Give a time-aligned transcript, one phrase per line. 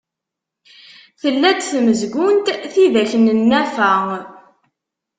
[1.21, 3.93] Tella-d tmezgunt tidak n Nna Fa.